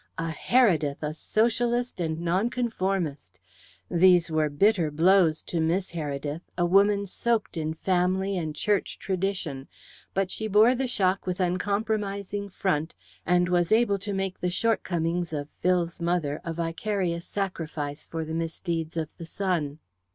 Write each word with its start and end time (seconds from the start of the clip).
A 0.17 0.31
Heredith 0.31 1.03
a 1.03 1.13
socialist 1.13 1.99
and 2.01 2.19
nonconformist! 2.21 3.39
These 3.87 4.31
were 4.31 4.49
bitter 4.49 4.89
blows 4.89 5.43
to 5.43 5.59
Miss 5.59 5.91
Heredith, 5.91 6.41
a 6.57 6.65
woman 6.65 7.05
soaked 7.05 7.55
in 7.55 7.75
family 7.75 8.35
and 8.35 8.55
Church 8.55 8.97
tradition, 8.97 9.67
but 10.15 10.31
she 10.31 10.47
bore 10.47 10.73
the 10.73 10.87
shock 10.87 11.27
with 11.27 11.39
uncompromising 11.39 12.49
front, 12.49 12.95
and 13.27 13.47
was 13.47 13.71
able 13.71 13.99
to 13.99 14.11
make 14.11 14.39
the 14.41 14.49
shortcomings 14.49 15.33
of 15.33 15.49
Phil's 15.59 16.01
mother 16.01 16.41
a 16.43 16.51
vicarious 16.51 17.27
sacrifice 17.27 18.07
for 18.07 18.25
the 18.25 18.33
misdeeds 18.33 18.97
of 18.97 19.07
the 19.19 19.27
son. 19.27 19.77